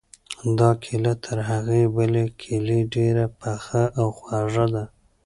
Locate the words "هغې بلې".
1.49-2.25